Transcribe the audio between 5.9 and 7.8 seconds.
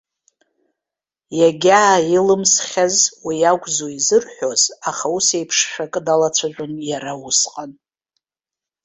далацәажәон иара усҟан.